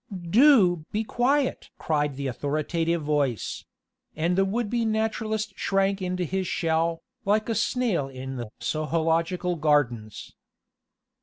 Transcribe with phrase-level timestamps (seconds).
[0.31, 3.65] "Do be quiet!" cried the authoritative voice;
[4.15, 9.59] and the would be naturalist shrank into his shell, like a snail in the "Sohological
[9.61, 10.33] Gardens."